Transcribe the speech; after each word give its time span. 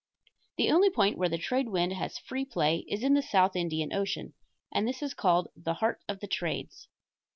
The 0.57 0.71
only 0.71 0.89
point 0.89 1.19
where 1.19 1.29
the 1.29 1.37
trade 1.37 1.69
wind 1.69 1.93
has 1.93 2.17
free 2.17 2.43
play 2.43 2.77
is 2.89 3.03
in 3.03 3.13
the 3.13 3.21
South 3.21 3.55
Indian 3.55 3.93
Ocean, 3.93 4.33
and 4.73 4.87
this 4.87 5.03
is 5.03 5.13
called 5.13 5.49
the 5.55 5.75
"heart 5.75 6.01
of 6.09 6.21
the 6.21 6.27
trades." 6.27 6.87